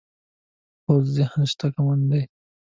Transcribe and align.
پوخ 0.83 1.03
ذهن 1.15 1.41
شکمن 1.51 1.99
نه 2.09 2.15
وي 2.19 2.23